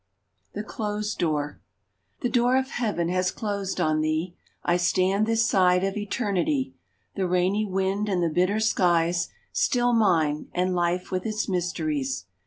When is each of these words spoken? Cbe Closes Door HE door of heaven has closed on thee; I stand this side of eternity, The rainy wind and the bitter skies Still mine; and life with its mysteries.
Cbe 0.55 0.65
Closes 0.65 1.13
Door 1.13 1.61
HE 2.23 2.29
door 2.29 2.57
of 2.57 2.71
heaven 2.71 3.07
has 3.09 3.29
closed 3.29 3.79
on 3.79 4.01
thee; 4.01 4.35
I 4.65 4.75
stand 4.75 5.27
this 5.27 5.45
side 5.45 5.83
of 5.83 5.95
eternity, 5.95 6.73
The 7.13 7.27
rainy 7.27 7.67
wind 7.67 8.09
and 8.09 8.23
the 8.23 8.29
bitter 8.29 8.59
skies 8.59 9.29
Still 9.53 9.93
mine; 9.93 10.47
and 10.55 10.73
life 10.73 11.11
with 11.11 11.23
its 11.27 11.47
mysteries. 11.47 12.25